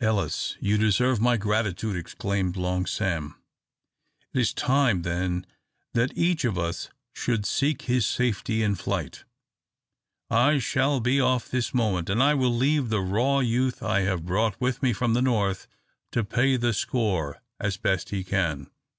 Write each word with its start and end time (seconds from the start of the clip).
"Ellis, 0.00 0.56
you 0.60 0.78
deserve 0.78 1.20
my 1.20 1.36
gratitude!" 1.36 1.94
exclaimed 1.94 2.56
Long 2.56 2.86
Sam. 2.86 3.34
"It 4.32 4.40
is 4.40 4.54
time 4.54 5.02
then 5.02 5.44
that 5.92 6.16
each 6.16 6.46
of 6.46 6.56
us 6.58 6.88
should 7.12 7.44
seek 7.44 7.82
his 7.82 8.06
safety 8.06 8.62
in 8.62 8.76
flight. 8.76 9.24
I 10.30 10.58
shall 10.58 11.00
be 11.00 11.20
off 11.20 11.50
this 11.50 11.74
moment; 11.74 12.08
and 12.08 12.22
I 12.22 12.32
will 12.32 12.56
leave 12.56 12.88
the 12.88 13.02
raw 13.02 13.40
youth 13.40 13.82
I 13.82 14.00
have 14.00 14.24
brought 14.24 14.58
with 14.58 14.82
me 14.82 14.94
from 14.94 15.12
the 15.12 15.20
north 15.20 15.68
to 16.12 16.24
pay 16.24 16.56
the 16.56 16.72
score 16.72 17.42
as 17.60 17.76
best 17.76 18.08
he 18.08 18.24
can. 18.24 18.70